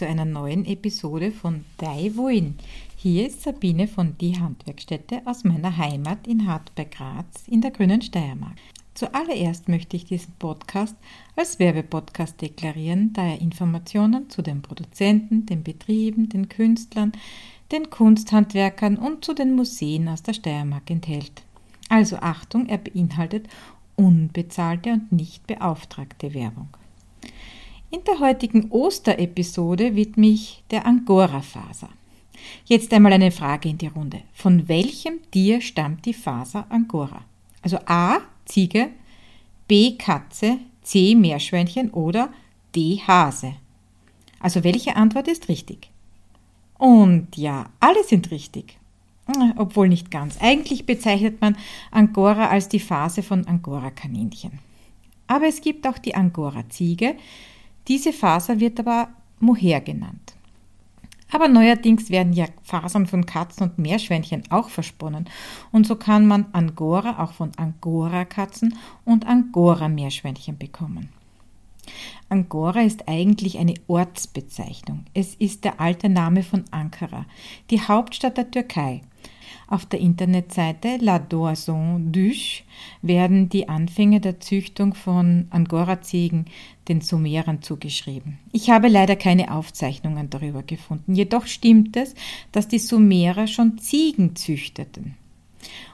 [0.00, 2.54] Zu einer neuen Episode von Dai Wohin.
[2.96, 7.70] Hier ist Sabine von Die Handwerkstätte aus meiner Heimat in Hart bei Graz in der
[7.70, 8.56] grünen Steiermark.
[8.94, 10.96] Zuallererst möchte ich diesen Podcast
[11.36, 17.12] als Werbepodcast deklarieren, da er Informationen zu den Produzenten, den Betrieben, den Künstlern,
[17.70, 21.42] den Kunsthandwerkern und zu den Museen aus der Steiermark enthält.
[21.90, 23.48] Also Achtung, er beinhaltet
[23.96, 26.68] unbezahlte und nicht beauftragte Werbung.
[27.92, 31.88] In der heutigen Osterepisode widme ich der Angora-Faser.
[32.64, 34.22] Jetzt einmal eine Frage in die Runde.
[34.32, 37.24] Von welchem Tier stammt die Faser Angora?
[37.62, 38.18] Also A.
[38.44, 38.90] Ziege,
[39.66, 39.96] B.
[39.96, 41.16] Katze, C.
[41.16, 42.32] Meerschweinchen oder
[42.76, 43.00] D.
[43.04, 43.54] Hase.
[44.38, 45.90] Also welche Antwort ist richtig?
[46.78, 48.78] Und ja, alle sind richtig.
[49.56, 50.36] Obwohl nicht ganz.
[50.40, 51.56] Eigentlich bezeichnet man
[51.90, 54.60] Angora als die Phase von Angora-Kaninchen.
[55.26, 57.16] Aber es gibt auch die Angora-Ziege.
[57.90, 59.08] Diese Faser wird aber
[59.40, 60.36] Mohair genannt.
[61.32, 65.28] Aber neuerdings werden ja Fasern von Katzen und Meerschweinchen auch versponnen.
[65.72, 71.08] Und so kann man Angora auch von Angora-Katzen und Angora-Meerschweinchen bekommen.
[72.28, 75.04] Angora ist eigentlich eine Ortsbezeichnung.
[75.14, 77.26] Es ist der alte Name von Ankara,
[77.70, 79.02] die Hauptstadt der Türkei.
[79.70, 82.64] Auf der Internetseite La Doison Duche
[83.02, 86.46] werden die Anfänge der Züchtung von Angora-Ziegen
[86.88, 88.38] den Sumerern zugeschrieben.
[88.50, 91.14] Ich habe leider keine Aufzeichnungen darüber gefunden.
[91.14, 92.16] Jedoch stimmt es,
[92.50, 95.14] dass die Sumerer schon Ziegen züchteten.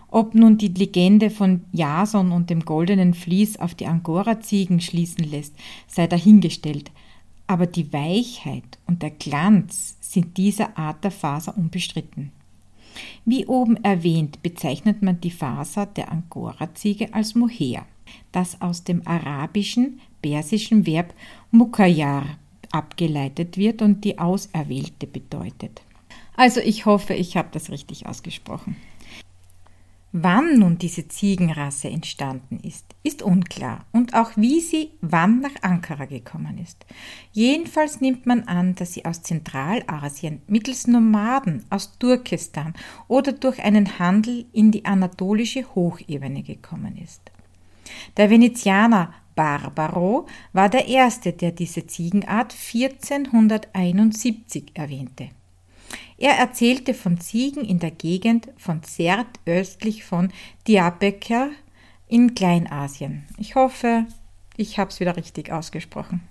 [0.09, 5.55] Ob nun die Legende von Jason und dem goldenen Vlies auf die Angora-Ziegen schließen lässt,
[5.89, 6.91] sei dahingestellt.
[7.47, 12.33] Aber die Weichheit und der Glanz sind dieser Art der Faser unbestritten.
[13.25, 17.85] Wie oben erwähnt, bezeichnet man die Faser der Angora-Ziege als Mohair,
[18.33, 21.13] das aus dem arabischen, persischen Verb
[21.51, 22.25] Mukayyar
[22.73, 25.83] abgeleitet wird und die Auserwählte bedeutet.
[26.37, 28.77] Also ich hoffe, ich habe das richtig ausgesprochen.
[30.19, 36.07] Wann nun diese Ziegenrasse entstanden ist, ist unklar und auch wie sie wann nach Ankara
[36.07, 36.87] gekommen ist.
[37.33, 42.73] Jedenfalls nimmt man an, dass sie aus Zentralasien mittels Nomaden aus Turkestan
[43.09, 47.21] oder durch einen Handel in die anatolische Hochebene gekommen ist.
[48.17, 55.29] Der Venezianer Barbaro war der erste, der diese Ziegenart 1471 erwähnte.
[56.19, 60.33] Er erzählte von Ziegen in der Gegend von Sert östlich von
[60.67, 61.51] Diyarbakir
[62.09, 63.25] in Kleinasien.
[63.39, 64.07] Ich hoffe,
[64.57, 66.23] ich habe es wieder richtig ausgesprochen.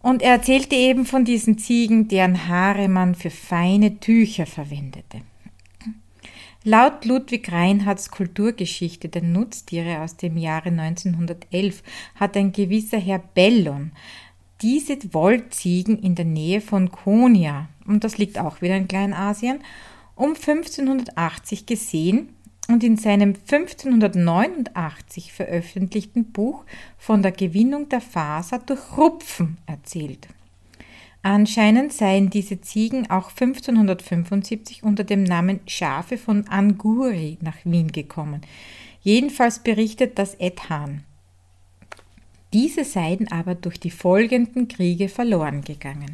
[0.00, 5.22] Und er erzählte eben von diesen Ziegen, deren Haare man für feine Tücher verwendete.
[6.64, 11.82] Laut Ludwig Reinhardts Kulturgeschichte der Nutztiere aus dem Jahre 1911
[12.16, 13.92] hat ein gewisser Herr Bellon
[14.60, 19.60] diese Wollziegen in der Nähe von Konya, und das liegt auch wieder in Kleinasien,
[20.14, 22.30] um 1580 gesehen
[22.68, 26.64] und in seinem 1589 veröffentlichten Buch
[26.98, 30.28] von der Gewinnung der Faser durch Rupfen erzählt.
[31.22, 38.42] Anscheinend seien diese Ziegen auch 1575 unter dem Namen Schafe von Anguri nach Wien gekommen.
[39.02, 41.04] Jedenfalls berichtet das Ed Hahn.
[42.52, 46.12] Diese seien aber durch die folgenden Kriege verloren gegangen.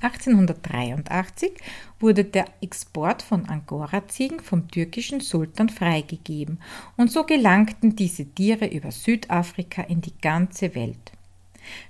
[0.00, 1.52] 1883
[2.00, 6.58] wurde der Export von Angora-Ziegen vom türkischen Sultan freigegeben
[6.96, 11.12] und so gelangten diese Tiere über Südafrika in die ganze Welt.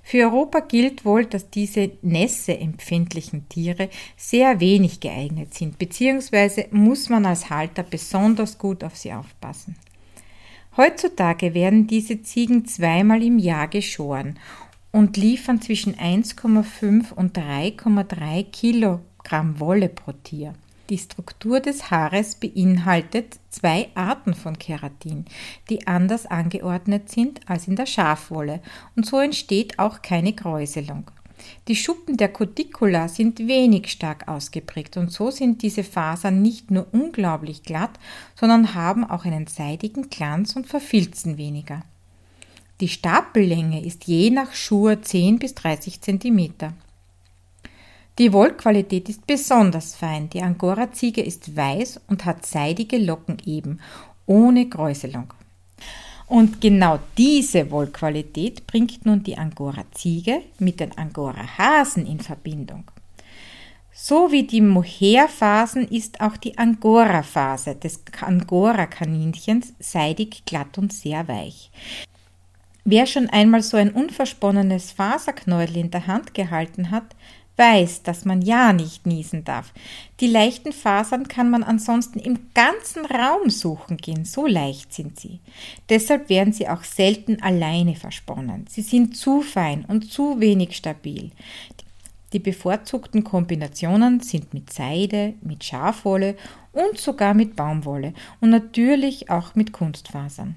[0.03, 7.25] Für Europa gilt wohl, dass diese nässeempfindlichen Tiere sehr wenig geeignet sind, beziehungsweise muss man
[7.25, 9.75] als Halter besonders gut auf sie aufpassen.
[10.77, 14.37] Heutzutage werden diese Ziegen zweimal im Jahr geschoren
[14.91, 20.53] und liefern zwischen 1,5 und 3,3 Kilogramm Wolle pro Tier.
[20.91, 25.25] Die Struktur des Haares beinhaltet zwei Arten von Keratin,
[25.69, 28.61] die anders angeordnet sind als in der Schafwolle
[28.95, 31.09] und so entsteht auch keine Kräuselung.
[31.67, 36.87] Die Schuppen der Cuticula sind wenig stark ausgeprägt und so sind diese Fasern nicht nur
[36.91, 37.99] unglaublich glatt,
[38.35, 41.83] sondern haben auch einen seidigen Glanz und verfilzen weniger.
[42.79, 46.53] Die Stapellänge ist je nach Schuhe 10 bis 30 cm.
[48.19, 50.29] Die Wollqualität ist besonders fein.
[50.29, 53.79] Die Angora-Ziege ist weiß und hat seidige Locken eben,
[54.25, 55.33] ohne Kräuselung.
[56.27, 62.83] Und genau diese Wollqualität bringt nun die Angora-Ziege mit den Angora-Hasen in Verbindung.
[63.93, 71.71] So wie die Mohair-Phasen ist auch die Angora-Phase des Angora-Kaninchens seidig, glatt und sehr weich.
[72.83, 77.15] Wer schon einmal so ein unversponnenes Faserknäuel in der Hand gehalten hat,
[77.57, 79.73] weiß, dass man ja nicht niesen darf.
[80.19, 85.39] Die leichten Fasern kann man ansonsten im ganzen Raum suchen gehen, so leicht sind sie.
[85.89, 88.65] Deshalb werden sie auch selten alleine versponnen.
[88.69, 91.31] Sie sind zu fein und zu wenig stabil.
[92.33, 96.35] Die bevorzugten Kombinationen sind mit Seide, mit Schafwolle
[96.73, 100.55] und sogar mit Baumwolle und natürlich auch mit Kunstfasern.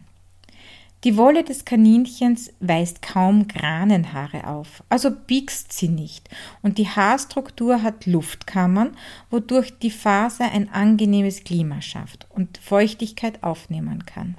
[1.02, 6.28] Die Wolle des Kaninchens weist kaum Granenhaare auf, also biegst sie nicht,
[6.60, 8.94] und die Haarstruktur hat Luftkammern,
[9.30, 14.36] wodurch die Faser ein angenehmes Klima schafft und Feuchtigkeit aufnehmen kann.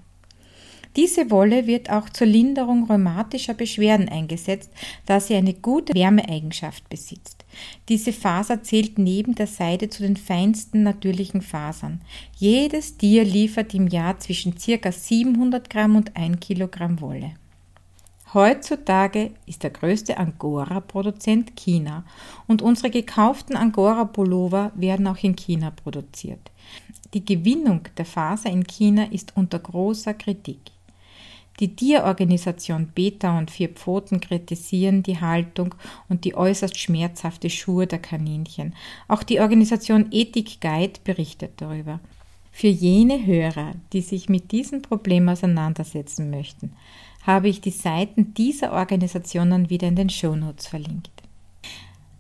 [0.98, 4.72] Diese Wolle wird auch zur Linderung rheumatischer Beschwerden eingesetzt,
[5.06, 7.46] da sie eine gute Wärmeeigenschaft besitzt.
[7.88, 12.02] Diese Faser zählt neben der Seide zu den feinsten natürlichen Fasern.
[12.36, 14.92] Jedes Tier liefert im Jahr zwischen ca.
[14.92, 17.36] 700 Gramm und 1 Kilogramm Wolle.
[18.34, 22.06] Heutzutage ist der größte Angora-Produzent China
[22.48, 26.52] und unsere gekauften Angora-Pullover werden auch in China produziert.
[27.14, 30.60] Die Gewinnung der Faser in China ist unter großer Kritik.
[31.62, 35.76] Die Tierorganisation Beta und Vier Pfoten kritisieren die Haltung
[36.10, 38.74] und die äußerst schmerzhafte Schuhe der Kaninchen.
[39.08, 42.00] Auch die Organisation Ethik Guide berichtet darüber.
[42.52, 46.74] Für jene Hörer, die sich mit diesem Problem auseinandersetzen möchten,
[47.28, 51.21] habe ich die Seiten dieser Organisationen wieder in den Shownotes verlinkt.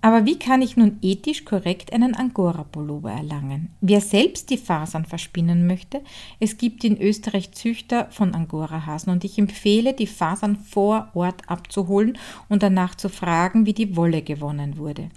[0.03, 3.69] Aber wie kann ich nun ethisch korrekt einen Angora-Pullover erlangen?
[3.81, 6.01] Wer selbst die Fasern verspinnen möchte,
[6.39, 12.18] es gibt in Österreich Züchter von Angora-Hasen und ich empfehle, die Fasern vor Ort abzuholen
[12.50, 15.09] und danach zu fragen, wie die Wolle gewonnen wurde.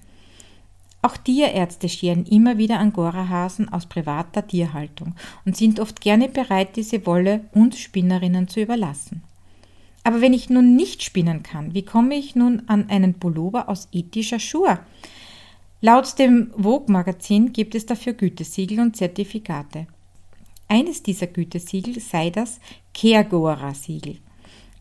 [1.01, 5.15] Auch Tierärzte scheren immer wieder Angora-Hasen aus privater Tierhaltung
[5.47, 9.23] und sind oft gerne bereit, diese Wolle uns Spinnerinnen zu überlassen.
[10.05, 13.89] Aber wenn ich nun nicht spinnen kann, wie komme ich nun an einen Pullover aus
[13.91, 14.79] ethischer Schur?
[15.81, 19.87] Laut dem Vogue-Magazin gibt es dafür Gütesiegel und Zertifikate.
[20.69, 22.61] Eines dieser Gütesiegel sei das
[22.95, 24.19] Caregora-Siegel.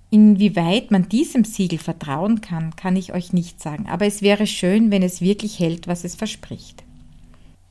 [0.10, 4.92] Inwieweit man diesem Siegel vertrauen kann, kann ich euch nicht sagen, aber es wäre schön,
[4.92, 6.84] wenn es wirklich hält, was es verspricht.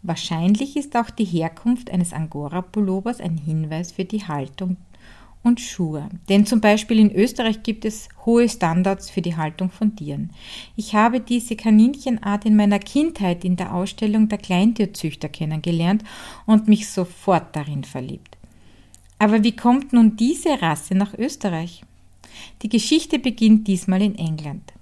[0.03, 4.77] Wahrscheinlich ist auch die Herkunft eines Angora-Pullovers ein Hinweis für die Haltung
[5.43, 6.09] und Schuhe.
[6.29, 10.31] Denn zum Beispiel in Österreich gibt es hohe Standards für die Haltung von Tieren.
[10.77, 16.05] Ich habe diese Kaninchenart in meiner Kindheit in der Ausstellung der Kleintierzüchter kennengelernt
[16.47, 18.37] und mich sofort darin verliebt.
[19.19, 21.83] Aber wie kommt nun diese Rasse nach Österreich?
[22.63, 24.73] Die Geschichte beginnt diesmal in England.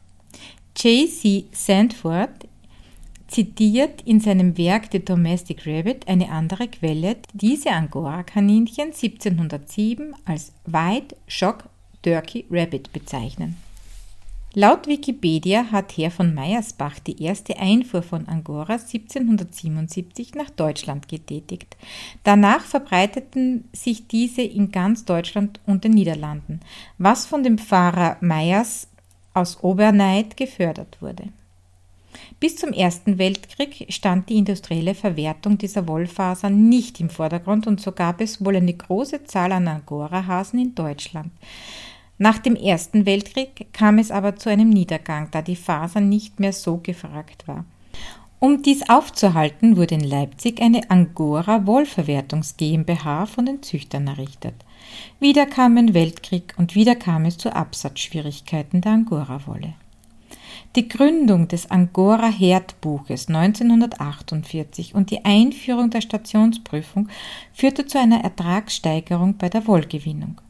[0.76, 1.44] J.C.
[1.52, 2.46] Sandford
[3.30, 11.16] zitiert in seinem Werk The Domestic Rabbit eine andere Quelle, diese Angora-Kaninchen 1707 als White
[11.28, 11.64] Shock
[12.02, 13.56] Turkey Rabbit bezeichnen.
[14.54, 21.76] Laut Wikipedia hat Herr von Meyersbach die erste Einfuhr von Angora 1777 nach Deutschland getätigt.
[22.24, 26.60] Danach verbreiteten sich diese in ganz Deutschland und den Niederlanden,
[26.98, 28.88] was von dem Pfarrer Meyers
[29.34, 31.28] aus Oberneid gefördert wurde.
[32.38, 37.92] Bis zum Ersten Weltkrieg stand die industrielle Verwertung dieser Wollfasern nicht im Vordergrund und so
[37.92, 41.30] gab es wohl eine große Zahl an Angora-Hasen in Deutschland.
[42.18, 46.52] Nach dem Ersten Weltkrieg kam es aber zu einem Niedergang, da die Faser nicht mehr
[46.52, 47.64] so gefragt war.
[48.40, 54.54] Um dies aufzuhalten, wurde in Leipzig eine Angora Wollverwertungs GmbH von den Züchtern errichtet.
[55.18, 59.74] Wieder kam ein Weltkrieg und wieder kam es zu Absatzschwierigkeiten der Angora-Wolle.
[60.76, 67.08] Die Gründung des Angora Herdbuches 1948 und die Einführung der Stationsprüfung
[67.52, 70.40] führte zu einer Ertragssteigerung bei der Wollgewinnung.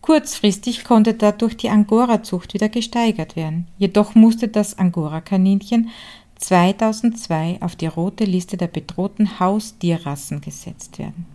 [0.00, 3.66] Kurzfristig konnte dadurch die Angora-Zucht wieder gesteigert werden.
[3.76, 5.90] Jedoch musste das Angora-Kaninchen
[6.36, 11.26] 2002 auf die rote Liste der bedrohten Haustierrassen gesetzt werden.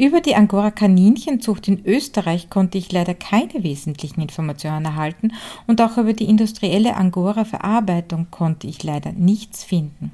[0.00, 5.34] Über die Angora-Kaninchenzucht in Österreich konnte ich leider keine wesentlichen Informationen erhalten
[5.66, 10.12] und auch über die industrielle Angora-Verarbeitung konnte ich leider nichts finden.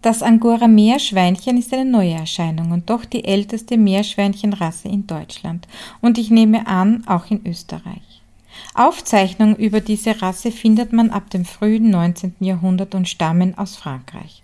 [0.00, 5.68] Das Angora-Meerschweinchen ist eine neue Erscheinung und doch die älteste Meerschweinchenrasse in Deutschland
[6.00, 8.22] und ich nehme an, auch in Österreich.
[8.72, 12.36] Aufzeichnungen über diese Rasse findet man ab dem frühen 19.
[12.40, 14.42] Jahrhundert und stammen aus Frankreich.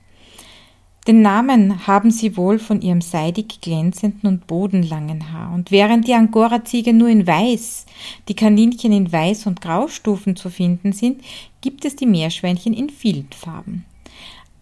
[1.07, 5.55] Den Namen haben sie wohl von ihrem seidig glänzenden und bodenlangen Haar.
[5.55, 7.87] Und während die Angora-Ziege nur in Weiß,
[8.29, 11.23] die Kaninchen in Weiß- und Graustufen zu finden sind,
[11.61, 13.85] gibt es die Meerschweinchen in vielen Farben.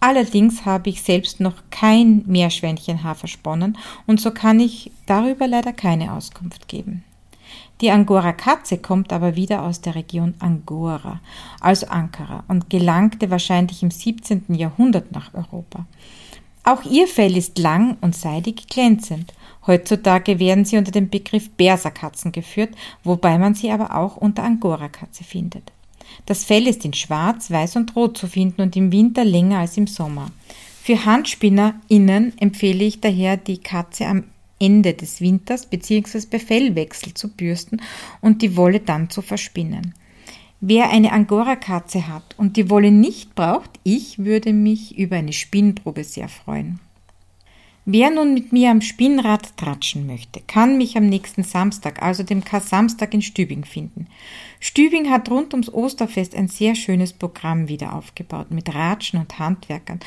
[0.00, 6.12] Allerdings habe ich selbst noch kein Meerschweinchenhaar versponnen und so kann ich darüber leider keine
[6.12, 7.04] Auskunft geben.
[7.80, 11.20] Die Angora-Katze kommt aber wieder aus der Region Angora,
[11.60, 14.44] also Ankara, und gelangte wahrscheinlich im 17.
[14.54, 15.84] Jahrhundert nach Europa.
[16.62, 19.34] Auch ihr Fell ist lang und seidig glänzend.
[19.66, 22.70] Heutzutage werden sie unter dem Begriff Berserkatzen geführt,
[23.02, 25.72] wobei man sie aber auch unter Angora-Katze findet.
[26.26, 29.76] Das Fell ist in Schwarz, Weiß und Rot zu finden und im Winter länger als
[29.76, 30.30] im Sommer.
[30.82, 34.24] Für HandspinnerInnen empfehle ich daher, die Katze am
[34.64, 36.22] Ende des Winters bzw.
[36.30, 37.82] bei Fellwechsel zu bürsten
[38.20, 39.94] und die Wolle dann zu verspinnen.
[40.60, 46.04] Wer eine Angora-Katze hat und die Wolle nicht braucht, ich würde mich über eine Spinnprobe
[46.04, 46.80] sehr freuen.
[47.86, 52.42] Wer nun mit mir am Spinnrad tratschen möchte, kann mich am nächsten Samstag, also dem
[52.42, 54.06] K-Samstag in Stübing finden.
[54.58, 60.00] Stübing hat rund ums Osterfest ein sehr schönes Programm wieder aufgebaut mit Ratschen und Handwerkern.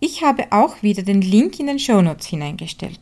[0.00, 3.00] Ich habe auch wieder den Link in den Shownotes hineingestellt.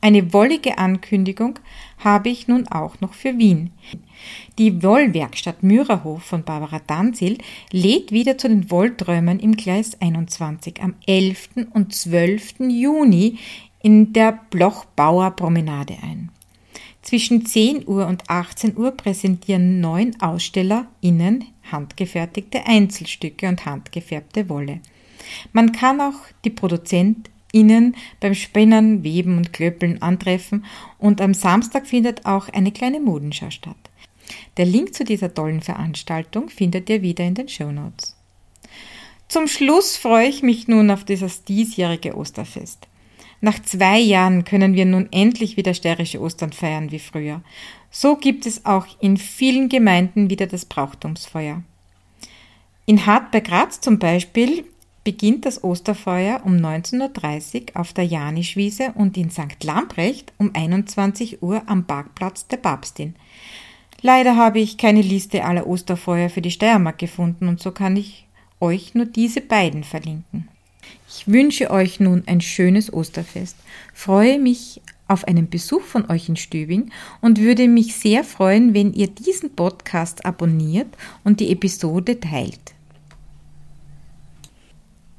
[0.00, 1.58] Eine wollige Ankündigung
[1.98, 3.70] habe ich nun auch noch für Wien.
[4.56, 7.38] Die Wollwerkstatt Mürerhof von Barbara Danzil
[7.72, 11.50] lädt wieder zu den Wollträumen im Gleis 21 am 11.
[11.72, 12.60] und 12.
[12.68, 13.38] Juni
[13.82, 16.30] in der Blochbauer Promenade ein.
[17.02, 24.80] Zwischen 10 Uhr und 18 Uhr präsentieren neun AusstellerInnen handgefertigte Einzelstücke und handgefärbte Wolle.
[25.52, 30.64] Man kann auch die Produzent Ihnen beim Spinnen, Weben und Klöppeln antreffen
[30.98, 33.76] und am Samstag findet auch eine kleine Modenschau statt.
[34.56, 38.16] Der Link zu dieser tollen Veranstaltung findet ihr wieder in den Show Notes.
[39.28, 42.88] Zum Schluss freue ich mich nun auf dieses diesjährige Osterfest.
[43.40, 47.42] Nach zwei Jahren können wir nun endlich wieder steirische Ostern feiern wie früher.
[47.90, 51.62] So gibt es auch in vielen Gemeinden wieder das Brauchtumsfeuer.
[52.86, 54.64] In Hart bei Graz zum Beispiel
[55.08, 59.64] beginnt das Osterfeuer um 19.30 Uhr auf der Janischwiese und in St.
[59.64, 63.14] Lamprecht um 21 Uhr am Parkplatz der Papstin.
[64.02, 68.26] Leider habe ich keine Liste aller Osterfeuer für die Steiermark gefunden und so kann ich
[68.60, 70.46] euch nur diese beiden verlinken.
[71.08, 73.56] Ich wünsche euch nun ein schönes Osterfest,
[73.94, 76.90] freue mich auf einen Besuch von euch in Stübing
[77.22, 80.88] und würde mich sehr freuen, wenn ihr diesen Podcast abonniert
[81.24, 82.74] und die Episode teilt.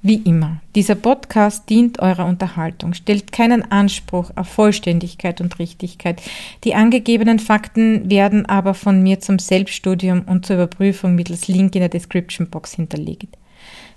[0.01, 6.22] Wie immer, dieser Podcast dient eurer Unterhaltung, stellt keinen Anspruch auf Vollständigkeit und Richtigkeit.
[6.63, 11.82] Die angegebenen Fakten werden aber von mir zum Selbststudium und zur Überprüfung mittels Link in
[11.82, 13.38] der Description Box hinterlegt.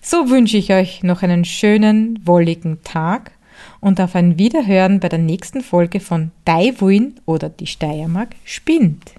[0.00, 3.30] So wünsche ich euch noch einen schönen, wolligen Tag
[3.80, 9.12] und auf ein Wiederhören bei der nächsten Folge von Daiwuin oder die Steiermark spinnt.